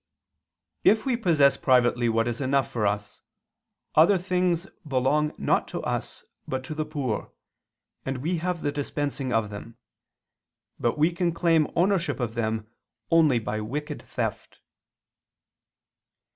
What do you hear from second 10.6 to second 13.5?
but we can claim ownership of them only